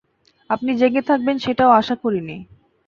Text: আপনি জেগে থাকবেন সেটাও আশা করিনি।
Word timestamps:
আপনি 0.49 0.71
জেগে 0.79 1.01
থাকবেন 1.09 1.35
সেটাও 1.37 1.71
আশা 1.79 1.95
করিনি। 2.03 2.37